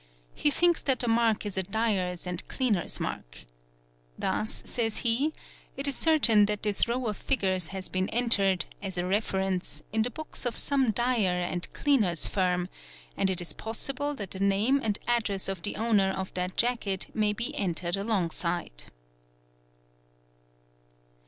He 0.33 0.49
thinks 0.49 0.81
that 0.81 0.99
the 0.99 1.07
mark 1.07 1.45
is 1.45 1.59
a 1.59 1.61
dyer's 1.61 2.25
and 2.25 2.47
cleaner's 2.47 2.99
mark. 2.99 3.45
Thus, 4.17 4.63
says 4.65 4.97
he, 5.05 5.31
it 5.77 5.87
is 5.87 5.95
certain 5.95 6.47
that 6.47 6.63
this 6.63 6.87
row 6.87 7.05
of 7.05 7.17
figures 7.17 7.67
has 7.67 7.87
been 7.87 8.09
entered, 8.09 8.65
as 8.81 8.97
a 8.97 9.05
reference, 9.05 9.83
i 9.93 9.99
the 10.01 10.09
books 10.09 10.43
of 10.47 10.57
some 10.57 10.89
dyer 10.89 11.39
and 11.39 11.71
cleaner's 11.73 12.25
firm; 12.25 12.67
and 13.15 13.29
it 13.29 13.41
is 13.41 13.53
possible 13.53 14.15
that 14.15 14.31
the" 14.31 14.39
name 14.39 14.79
and 14.81 14.97
address 15.07 15.47
of 15.47 15.61
the 15.61 15.75
owner 15.75 16.09
of 16.09 16.33
that 16.33 16.57
jacket 16.57 17.11
may 17.15 17.31
be 17.31 17.55
entered 17.55 17.95
alongside. 17.95 18.85